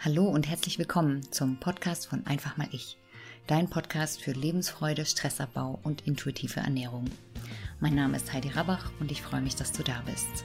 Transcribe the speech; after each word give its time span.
Hallo 0.00 0.26
und 0.28 0.48
herzlich 0.48 0.78
willkommen 0.78 1.32
zum 1.32 1.56
Podcast 1.58 2.06
von 2.06 2.24
Einfach 2.24 2.56
mal 2.56 2.68
ich. 2.70 2.98
Dein 3.48 3.68
Podcast 3.68 4.22
für 4.22 4.30
Lebensfreude, 4.30 5.04
Stressabbau 5.04 5.80
und 5.82 6.06
intuitive 6.06 6.60
Ernährung. 6.60 7.06
Mein 7.80 7.96
Name 7.96 8.16
ist 8.16 8.32
Heidi 8.32 8.50
Rabach 8.50 8.92
und 9.00 9.10
ich 9.10 9.20
freue 9.20 9.40
mich, 9.40 9.56
dass 9.56 9.72
du 9.72 9.82
da 9.82 10.00
bist. 10.06 10.44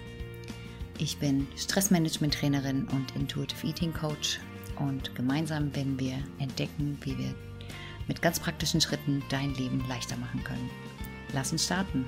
Ich 0.98 1.20
bin 1.20 1.48
Stressmanagement-Trainerin 1.56 2.88
und 2.88 3.16
Intuitive 3.16 3.68
Eating 3.68 3.94
Coach 3.94 4.40
und 4.80 5.14
gemeinsam 5.14 5.76
werden 5.76 6.00
wir 6.00 6.18
entdecken, 6.40 6.98
wie 7.02 7.16
wir 7.16 7.36
mit 8.08 8.24
ganz 8.24 8.40
praktischen 8.40 8.82
Schritten 8.82 9.22
dein 9.30 9.54
Leben 9.54 9.88
leichter 9.88 10.18
machen 10.18 10.44
können. 10.44 10.72
Lass 11.32 11.52
uns 11.52 11.66
starten. 11.66 12.08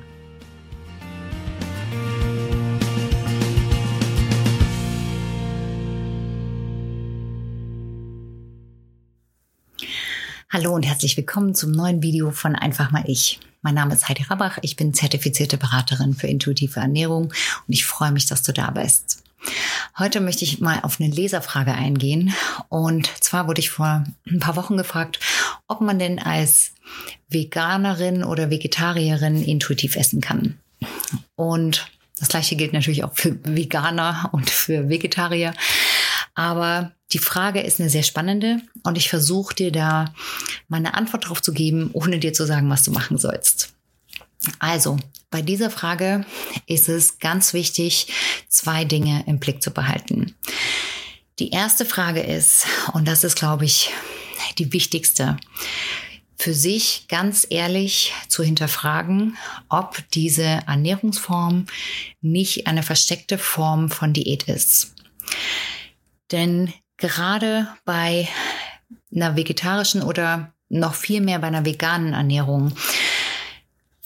Hallo 10.55 10.73
und 10.73 10.83
herzlich 10.83 11.17
willkommen 11.17 11.53
zum 11.53 11.73
neuen 11.73 12.01
Video 12.01 12.31
von 12.31 12.55
Einfach 12.55 12.89
mal 12.89 13.03
ich. 13.07 13.41
Mein 13.61 13.75
Name 13.75 13.93
ist 13.93 14.07
Heidi 14.07 14.23
Rabach, 14.23 14.57
ich 14.61 14.77
bin 14.77 14.93
zertifizierte 14.93 15.57
Beraterin 15.57 16.13
für 16.13 16.27
intuitive 16.27 16.79
Ernährung 16.79 17.25
und 17.25 17.73
ich 17.73 17.85
freue 17.85 18.13
mich, 18.13 18.25
dass 18.25 18.41
du 18.41 18.53
da 18.53 18.71
bist. 18.71 19.21
Heute 19.99 20.21
möchte 20.21 20.45
ich 20.45 20.61
mal 20.61 20.79
auf 20.83 21.01
eine 21.01 21.13
Leserfrage 21.13 21.73
eingehen. 21.73 22.33
Und 22.69 23.07
zwar 23.21 23.49
wurde 23.49 23.59
ich 23.59 23.69
vor 23.69 24.05
ein 24.25 24.39
paar 24.39 24.55
Wochen 24.55 24.77
gefragt, 24.77 25.19
ob 25.67 25.81
man 25.81 25.99
denn 25.99 26.19
als 26.19 26.71
Veganerin 27.27 28.23
oder 28.23 28.49
Vegetarierin 28.49 29.43
intuitiv 29.43 29.97
essen 29.97 30.21
kann. 30.21 30.57
Und 31.35 31.91
das 32.17 32.29
gleiche 32.29 32.55
gilt 32.55 32.71
natürlich 32.71 33.03
auch 33.03 33.13
für 33.13 33.37
Veganer 33.43 34.29
und 34.31 34.49
für 34.49 34.87
Vegetarier. 34.87 35.53
Aber 36.35 36.91
die 37.13 37.19
Frage 37.19 37.61
ist 37.61 37.79
eine 37.79 37.89
sehr 37.89 38.03
spannende 38.03 38.61
und 38.83 38.97
ich 38.97 39.09
versuche 39.09 39.55
dir 39.55 39.71
da 39.71 40.13
meine 40.67 40.93
Antwort 40.93 41.23
darauf 41.25 41.41
zu 41.41 41.53
geben, 41.53 41.89
ohne 41.93 42.19
dir 42.19 42.33
zu 42.33 42.45
sagen, 42.45 42.69
was 42.69 42.83
du 42.83 42.91
machen 42.91 43.17
sollst. 43.17 43.73
Also, 44.59 44.97
bei 45.31 45.41
dieser 45.41 45.69
Frage 45.69 46.25
ist 46.67 46.87
es 46.87 47.19
ganz 47.19 47.53
wichtig, 47.53 48.07
zwei 48.47 48.85
Dinge 48.85 49.23
im 49.27 49.39
Blick 49.39 49.63
zu 49.63 49.71
behalten. 49.71 50.35
Die 51.39 51.49
erste 51.49 51.85
Frage 51.85 52.21
ist, 52.21 52.65
und 52.93 53.07
das 53.07 53.23
ist, 53.23 53.35
glaube 53.35 53.65
ich, 53.65 53.91
die 54.57 54.71
wichtigste, 54.71 55.37
für 56.37 56.53
sich 56.53 57.05
ganz 57.07 57.47
ehrlich 57.49 58.13
zu 58.27 58.43
hinterfragen, 58.43 59.37
ob 59.69 60.03
diese 60.13 60.43
Ernährungsform 60.43 61.65
nicht 62.21 62.67
eine 62.67 62.83
versteckte 62.83 63.37
Form 63.37 63.89
von 63.89 64.13
Diät 64.13 64.43
ist. 64.43 64.94
Denn 66.31 66.73
gerade 66.97 67.67
bei 67.85 68.27
einer 69.13 69.35
vegetarischen 69.35 70.03
oder 70.03 70.53
noch 70.69 70.95
viel 70.95 71.21
mehr 71.21 71.39
bei 71.39 71.47
einer 71.47 71.65
veganen 71.65 72.13
Ernährung 72.13 72.73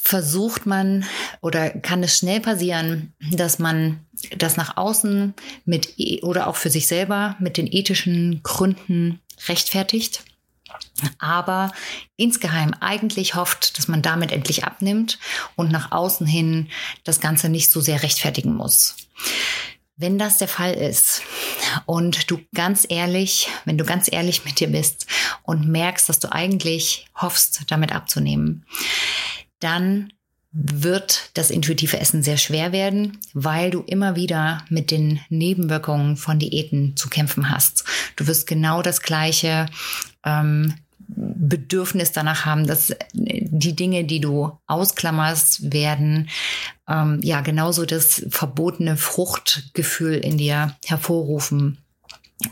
versucht 0.09 0.65
man 0.65 1.05
oder 1.39 1.69
kann 1.69 2.01
es 2.01 2.17
schnell 2.17 2.39
passieren, 2.39 3.13
dass 3.31 3.59
man 3.59 4.07
das 4.37 4.57
nach 4.57 4.75
außen 4.75 5.35
mit 5.65 5.99
e, 5.99 6.21
oder 6.21 6.47
auch 6.47 6.55
für 6.55 6.71
sich 6.71 6.87
selber 6.87 7.35
mit 7.39 7.57
den 7.57 7.67
ethischen 7.71 8.41
Gründen 8.41 9.19
rechtfertigt, 9.47 10.23
aber 11.19 11.71
insgeheim 12.15 12.73
eigentlich 12.79 13.35
hofft, 13.35 13.77
dass 13.77 13.87
man 13.87 14.01
damit 14.01 14.31
endlich 14.31 14.63
abnimmt 14.63 15.19
und 15.55 15.71
nach 15.71 15.91
außen 15.91 16.25
hin 16.25 16.69
das 17.03 17.19
Ganze 17.19 17.49
nicht 17.49 17.69
so 17.69 17.79
sehr 17.79 18.01
rechtfertigen 18.01 18.55
muss. 18.55 18.95
Wenn 19.95 20.17
das 20.17 20.39
der 20.39 20.47
Fall 20.47 20.73
ist 20.73 21.21
und 21.85 22.29
du 22.29 22.39
ganz 22.53 22.85
ehrlich, 22.89 23.49
wenn 23.65 23.77
du 23.77 23.85
ganz 23.85 24.11
ehrlich 24.11 24.45
mit 24.45 24.59
dir 24.59 24.67
bist 24.67 25.07
und 25.43 25.67
merkst, 25.67 26.09
dass 26.09 26.19
du 26.19 26.31
eigentlich 26.31 27.07
hoffst, 27.15 27.63
damit 27.67 27.93
abzunehmen, 27.93 28.65
dann 29.59 30.13
wird 30.51 31.29
das 31.35 31.51
intuitive 31.51 31.99
Essen 31.99 32.23
sehr 32.23 32.37
schwer 32.37 32.71
werden, 32.71 33.19
weil 33.33 33.69
du 33.69 33.81
immer 33.81 34.15
wieder 34.15 34.65
mit 34.69 34.89
den 34.89 35.19
Nebenwirkungen 35.29 36.17
von 36.17 36.39
Diäten 36.39 36.95
zu 36.95 37.07
kämpfen 37.07 37.51
hast. 37.51 37.83
Du 38.15 38.25
wirst 38.25 38.47
genau 38.47 38.81
das 38.81 39.01
gleiche 39.01 39.67
ähm, 40.25 40.73
Bedürfnis 41.07 42.11
danach 42.11 42.45
haben, 42.45 42.67
dass 42.67 42.93
die 43.13 43.75
Dinge, 43.75 44.03
die 44.03 44.19
du 44.19 44.57
ausklammerst, 44.67 45.73
werden 45.73 46.29
ähm, 46.87 47.19
ja 47.23 47.41
genauso 47.41 47.85
das 47.85 48.25
verbotene 48.29 48.97
Fruchtgefühl 48.97 50.15
in 50.15 50.37
dir 50.37 50.77
hervorrufen. 50.85 51.79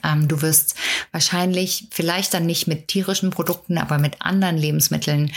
Ähm, 0.04 0.28
du 0.28 0.42
wirst 0.42 0.76
wahrscheinlich 1.12 1.88
vielleicht 1.92 2.34
dann 2.34 2.46
nicht 2.46 2.68
mit 2.68 2.88
tierischen 2.90 3.30
Produkten, 3.30 3.78
aber 3.78 4.00
mit 4.00 4.22
anderen 4.22 4.58
Lebensmitteln 4.58 5.32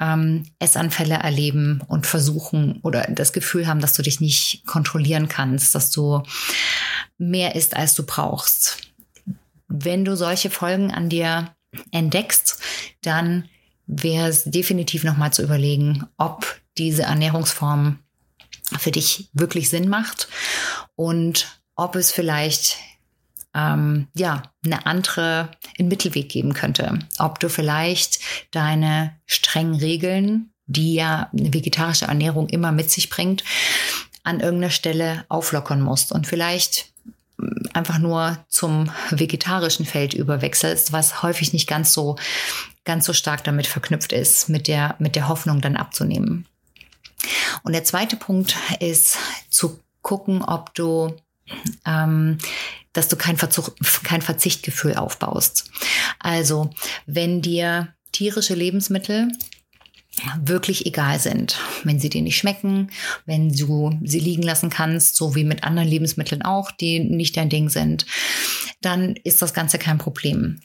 ähm, 0.00 0.46
Essanfälle 0.58 1.14
erleben 1.14 1.80
und 1.86 2.06
versuchen 2.06 2.80
oder 2.82 3.06
das 3.10 3.32
Gefühl 3.32 3.66
haben, 3.66 3.80
dass 3.80 3.92
du 3.92 4.02
dich 4.02 4.20
nicht 4.20 4.66
kontrollieren 4.66 5.28
kannst, 5.28 5.74
dass 5.74 5.90
du 5.90 6.22
mehr 7.18 7.54
isst, 7.54 7.76
als 7.76 7.94
du 7.94 8.04
brauchst. 8.04 8.78
Wenn 9.68 10.04
du 10.04 10.16
solche 10.16 10.50
Folgen 10.50 10.90
an 10.90 11.08
dir 11.08 11.53
entdeckst, 11.90 12.60
dann 13.02 13.48
wäre 13.86 14.28
es 14.28 14.44
definitiv 14.44 15.04
nochmal 15.04 15.32
zu 15.32 15.42
überlegen, 15.42 16.06
ob 16.16 16.60
diese 16.78 17.02
Ernährungsform 17.02 17.98
für 18.78 18.90
dich 18.90 19.28
wirklich 19.32 19.68
Sinn 19.68 19.88
macht 19.88 20.28
und 20.96 21.60
ob 21.76 21.96
es 21.96 22.10
vielleicht 22.10 22.78
ähm, 23.54 24.08
ja 24.16 24.42
eine 24.64 24.86
andere 24.86 25.50
einen 25.78 25.88
Mittelweg 25.88 26.28
geben 26.28 26.54
könnte. 26.54 26.98
Ob 27.18 27.40
du 27.40 27.48
vielleicht 27.48 28.20
deine 28.50 29.16
strengen 29.26 29.74
Regeln, 29.74 30.50
die 30.66 30.94
ja 30.94 31.30
eine 31.36 31.52
vegetarische 31.52 32.06
Ernährung 32.06 32.48
immer 32.48 32.72
mit 32.72 32.90
sich 32.90 33.10
bringt, 33.10 33.44
an 34.22 34.40
irgendeiner 34.40 34.70
Stelle 34.70 35.24
auflockern 35.28 35.82
musst 35.82 36.10
und 36.10 36.26
vielleicht 36.26 36.92
einfach 37.72 37.98
nur 37.98 38.38
zum 38.48 38.90
vegetarischen 39.10 39.86
Feld 39.86 40.14
überwechselst, 40.14 40.92
was 40.92 41.22
häufig 41.22 41.52
nicht 41.52 41.68
ganz 41.68 41.92
so, 41.92 42.16
ganz 42.84 43.04
so 43.06 43.12
stark 43.12 43.44
damit 43.44 43.66
verknüpft 43.66 44.12
ist, 44.12 44.48
mit 44.48 44.68
der, 44.68 44.94
mit 44.98 45.16
der 45.16 45.28
Hoffnung 45.28 45.60
dann 45.60 45.76
abzunehmen. 45.76 46.46
Und 47.62 47.72
der 47.72 47.84
zweite 47.84 48.16
Punkt 48.16 48.56
ist 48.80 49.18
zu 49.50 49.80
gucken, 50.02 50.42
ob 50.42 50.74
du, 50.74 51.16
ähm, 51.86 52.38
dass 52.92 53.08
du 53.08 53.16
kein, 53.16 53.36
Verzug, 53.36 53.74
kein 54.04 54.22
Verzichtgefühl 54.22 54.94
aufbaust. 54.94 55.70
Also, 56.18 56.70
wenn 57.06 57.42
dir 57.42 57.88
tierische 58.12 58.54
Lebensmittel 58.54 59.32
wirklich 60.40 60.86
egal 60.86 61.18
sind. 61.18 61.58
Wenn 61.82 62.00
sie 62.00 62.08
dir 62.08 62.22
nicht 62.22 62.36
schmecken, 62.36 62.90
wenn 63.26 63.50
du 63.50 63.98
sie 64.02 64.20
liegen 64.20 64.42
lassen 64.42 64.70
kannst, 64.70 65.16
so 65.16 65.34
wie 65.34 65.44
mit 65.44 65.64
anderen 65.64 65.88
Lebensmitteln 65.88 66.42
auch, 66.42 66.70
die 66.70 67.00
nicht 67.00 67.36
dein 67.36 67.48
Ding 67.48 67.68
sind, 67.68 68.06
dann 68.80 69.16
ist 69.24 69.42
das 69.42 69.54
Ganze 69.54 69.78
kein 69.78 69.98
Problem. 69.98 70.60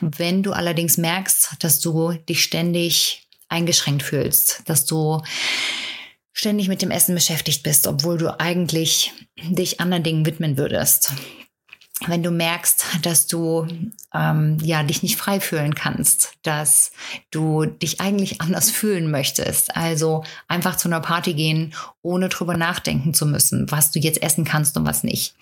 Wenn 0.00 0.42
du 0.42 0.52
allerdings 0.52 0.98
merkst, 0.98 1.56
dass 1.60 1.80
du 1.80 2.12
dich 2.28 2.42
ständig 2.42 3.28
eingeschränkt 3.48 4.02
fühlst, 4.02 4.62
dass 4.66 4.84
du 4.84 5.22
ständig 6.32 6.68
mit 6.68 6.82
dem 6.82 6.90
Essen 6.90 7.14
beschäftigt 7.14 7.62
bist, 7.62 7.86
obwohl 7.86 8.18
du 8.18 8.38
eigentlich 8.40 9.12
dich 9.38 9.80
anderen 9.80 10.02
Dingen 10.02 10.26
widmen 10.26 10.56
würdest, 10.56 11.12
wenn 12.06 12.22
du 12.22 12.30
merkst, 12.30 12.84
dass 13.02 13.26
du 13.26 13.66
ähm, 14.14 14.58
ja 14.62 14.82
dich 14.82 15.02
nicht 15.02 15.16
frei 15.16 15.40
fühlen 15.40 15.74
kannst, 15.74 16.34
dass 16.42 16.92
du 17.30 17.64
dich 17.66 18.00
eigentlich 18.00 18.40
anders 18.40 18.70
fühlen 18.70 19.10
möchtest, 19.10 19.76
also 19.76 20.24
einfach 20.48 20.76
zu 20.76 20.88
einer 20.88 21.00
Party 21.00 21.34
gehen, 21.34 21.74
ohne 22.02 22.28
drüber 22.28 22.56
nachdenken 22.56 23.14
zu 23.14 23.26
müssen, 23.26 23.70
was 23.70 23.90
du 23.90 23.98
jetzt 23.98 24.22
essen 24.22 24.44
kannst 24.44 24.76
und 24.76 24.86
was 24.86 25.04
nicht. 25.04 25.34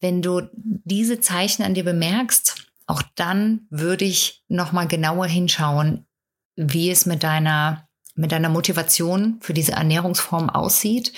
Wenn 0.00 0.22
du 0.22 0.42
diese 0.52 1.20
Zeichen 1.20 1.62
an 1.62 1.74
dir 1.74 1.84
bemerkst, 1.84 2.66
auch 2.86 3.02
dann 3.14 3.66
würde 3.70 4.04
ich 4.04 4.42
noch 4.48 4.72
mal 4.72 4.86
genauer 4.86 5.26
hinschauen, 5.26 6.06
wie 6.54 6.90
es 6.90 7.06
mit 7.06 7.22
deiner 7.22 7.82
mit 8.18 8.32
deiner 8.32 8.48
Motivation 8.48 9.36
für 9.42 9.52
diese 9.52 9.72
Ernährungsform 9.72 10.48
aussieht 10.48 11.12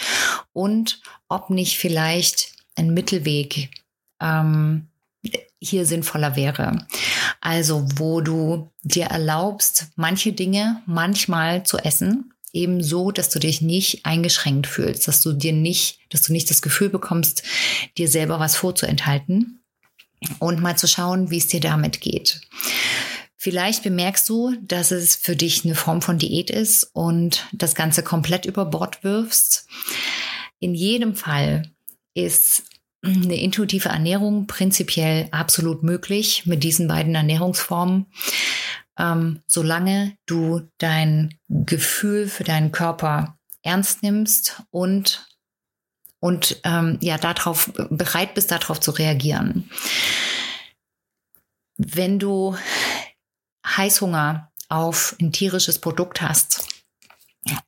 und 0.53 1.01
ob 1.29 1.49
nicht 1.49 1.79
vielleicht 1.79 2.55
ein 2.75 2.93
Mittelweg 2.93 3.71
ähm, 4.21 4.89
hier 5.61 5.87
sinnvoller 5.87 6.37
wäre. 6.37 6.87
Also 7.41 7.87
wo 7.97 8.21
du 8.21 8.71
dir 8.83 9.07
erlaubst, 9.07 9.87
manche 9.97 10.33
Dinge 10.33 10.83
manchmal 10.87 11.65
zu 11.65 11.79
essen, 11.79 12.33
eben 12.53 12.83
so, 12.83 13.11
dass 13.11 13.29
du 13.29 13.39
dich 13.39 13.61
nicht 13.61 14.07
eingeschränkt 14.07 14.67
fühlst, 14.67 15.07
dass 15.09 15.21
du 15.23 15.33
dir 15.33 15.53
nicht, 15.53 15.99
dass 16.11 16.23
du 16.23 16.33
nicht 16.33 16.51
das 16.51 16.63
Gefühl 16.63 16.89
bekommst, 16.89 17.43
dir 17.97 18.09
selber 18.09 18.41
was 18.41 18.57
vorzuenthalten 18.57 19.61
und 20.39 20.61
mal 20.61 20.77
zu 20.77 20.89
schauen, 20.89 21.31
wie 21.31 21.39
es 21.39 21.49
dir 21.49 21.61
damit 21.61 22.01
geht. 22.01 22.41
Vielleicht 23.37 23.85
bemerkst 23.85 24.29
du, 24.29 24.57
dass 24.63 24.91
es 24.91 25.15
für 25.15 25.37
dich 25.37 25.65
eine 25.65 25.77
Form 25.77 26.03
von 26.03 26.19
Diät 26.19 26.51
ist 26.51 26.91
und 26.93 27.47
das 27.53 27.77
Ganze 27.77 28.03
komplett 28.03 28.47
über 28.47 28.65
Bord 28.65 29.05
wirfst. 29.05 29.69
In 30.59 30.75
jedem 30.75 31.15
Fall 31.15 31.71
ist 32.15 32.65
eine 33.03 33.41
intuitive 33.41 33.89
Ernährung 33.89 34.47
prinzipiell 34.47 35.29
absolut 35.31 35.83
möglich 35.83 36.47
mit 36.47 36.65
diesen 36.65 36.89
beiden 36.89 37.15
Ernährungsformen, 37.15 38.07
ähm, 38.99 39.43
solange 39.47 40.17
du 40.27 40.69
dein 40.79 41.39
Gefühl 41.49 42.29
für 42.29 42.45
deinen 42.45 42.73
Körper 42.73 43.39
ernst 43.63 44.03
nimmst 44.03 44.63
und 44.71 45.25
und 46.21 46.61
ähm, 46.65 46.99
ja 47.01 47.17
darauf 47.17 47.73
bereit 47.91 48.35
bist, 48.35 48.51
darauf 48.51 48.81
zu 48.81 48.91
reagieren. 48.91 49.71
Wenn 51.77 52.19
du 52.19 52.57
Heißhunger 53.65 54.51
auf 54.69 55.15
ein 55.21 55.33
tierisches 55.33 55.79
Produkt 55.79 56.21
hast 56.21 56.67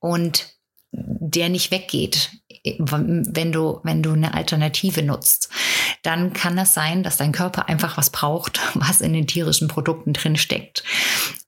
und 0.01 0.57
der 0.91 1.49
nicht 1.49 1.71
weggeht, 1.71 2.40
wenn 2.65 3.53
du, 3.53 3.81
wenn 3.85 4.03
du 4.03 4.13
eine 4.13 4.35
Alternative 4.35 5.03
nutzt, 5.03 5.51
dann 6.03 6.33
kann 6.33 6.57
das 6.57 6.75
sein, 6.75 7.03
dass 7.03 7.17
dein 7.17 7.33
Körper 7.33 7.69
einfach 7.69 7.97
was 7.97 8.11
braucht, 8.11 8.61
was 8.75 9.01
in 9.01 9.13
den 9.13 9.27
tierischen 9.27 9.69
Produkten 9.69 10.13
drin 10.13 10.37
steckt. 10.37 10.85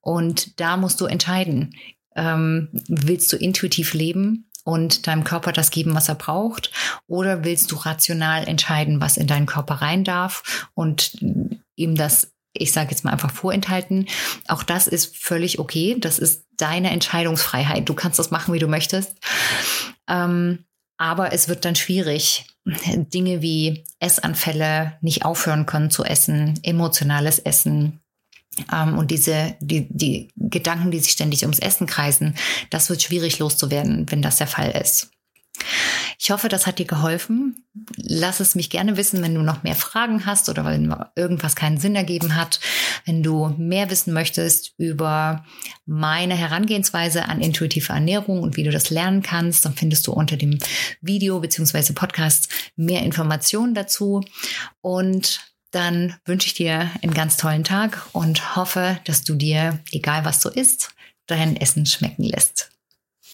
Und 0.01 0.61
da 0.61 0.77
musst 0.77 1.01
du 1.01 1.07
entscheiden, 1.07 1.75
ähm, 2.17 2.69
willst 2.89 3.33
du 3.33 3.37
intuitiv 3.37 3.95
leben 3.95 4.49
und 4.65 5.07
deinem 5.07 5.25
Körper 5.25 5.53
das 5.53 5.71
geben, 5.71 5.95
was 5.95 6.09
er 6.09 6.15
braucht? 6.15 6.71
Oder 7.07 7.45
willst 7.45 7.73
du 7.73 7.77
rational 7.77 8.47
entscheiden, 8.47 9.01
was 9.01 9.17
in 9.17 9.27
deinen 9.27 9.47
Körper 9.47 9.77
rein 9.77 10.05
darf 10.05 10.69
und 10.75 11.19
ihm 11.77 11.95
das 11.95 12.33
ich 12.55 12.73
sage 12.73 12.91
jetzt 12.91 13.03
mal 13.03 13.13
einfach 13.13 13.31
vorenthalten. 13.31 14.07
Auch 14.47 14.63
das 14.63 14.87
ist 14.87 15.17
völlig 15.17 15.59
okay. 15.59 15.97
Das 15.99 16.19
ist 16.19 16.45
deine 16.59 16.91
Entscheidungsfreiheit. 16.91 17.89
Du 17.89 17.95
kannst 17.95 18.19
das 18.19 18.31
machen, 18.31 18.53
wie 18.53 18.59
du 18.59 18.69
möchtest. 18.69 19.17
Ähm, 20.07 20.65
aber 20.97 21.33
es 21.33 21.49
wird 21.49 21.65
dann 21.65 21.77
schwierig. 21.77 22.47
Dinge 22.65 23.43
wie 23.43 23.85
Essanfälle, 23.99 24.99
nicht 25.01 25.25
aufhören 25.25 25.67
können 25.67 25.91
zu 25.91 26.05
essen, 26.05 26.61
emotionales 26.63 27.41
Essen, 27.41 28.03
ähm, 28.73 28.99
und 28.99 29.11
diese, 29.11 29.57
die, 29.61 29.87
die 29.91 30.29
Gedanken, 30.37 30.91
die 30.91 30.99
sich 30.99 31.13
ständig 31.13 31.43
ums 31.43 31.59
Essen 31.59 31.87
kreisen, 31.87 32.35
das 32.71 32.91
wird 32.91 33.03
schwierig 33.03 33.39
loszuwerden, 33.39 34.07
wenn 34.11 34.23
das 34.23 34.37
der 34.37 34.47
Fall 34.47 34.71
ist. 34.71 35.11
Ich 36.25 36.31
hoffe, 36.31 36.49
das 36.49 36.69
hat 36.69 36.79
dir 36.79 36.87
geholfen. 36.87 37.65
Lass 37.97 38.39
es 38.39 38.55
mich 38.55 38.71
gerne 38.71 38.97
wissen, 38.97 39.23
wenn 39.23 39.35
du 39.35 39.43
noch 39.43 39.65
mehr 39.65 39.75
Fragen 39.75 40.25
hast 40.25 40.49
oder 40.49 40.65
wenn 40.65 40.95
irgendwas 41.17 41.57
keinen 41.57 41.79
Sinn 41.79 41.97
ergeben 41.97 42.37
hat. 42.37 42.61
Wenn 43.05 43.25
du 43.25 43.53
mehr 43.59 43.91
wissen 43.91 44.13
möchtest 44.13 44.73
über 44.79 45.45
meine 45.85 46.37
Herangehensweise 46.37 47.25
an 47.25 47.41
intuitive 47.41 47.93
Ernährung 47.93 48.41
und 48.41 48.57
wie 48.57 48.63
du 48.63 48.71
das 48.71 48.91
lernen 48.91 49.23
kannst, 49.23 49.65
dann 49.65 49.75
findest 49.75 50.07
du 50.07 50.13
unter 50.13 50.37
dem 50.37 50.61
Video 51.01 51.41
bzw. 51.41 51.93
Podcast 51.93 52.49
mehr 52.77 53.03
Informationen 53.03 53.75
dazu. 53.75 54.25
Und 54.81 55.41
dann 55.73 56.15
wünsche 56.25 56.47
ich 56.47 56.55
dir 56.55 56.89
einen 57.03 57.15
ganz 57.15 57.37
tollen 57.37 57.65
Tag 57.65 58.01
und 58.13 58.55
hoffe, 58.55 59.01
dass 59.07 59.25
du 59.25 59.35
dir, 59.35 59.81
egal 59.91 60.25
was 60.25 60.39
du 60.39 60.51
isst, 60.51 60.91
dein 61.27 61.57
Essen 61.57 61.85
schmecken 61.85 62.23
lässt. 62.23 62.72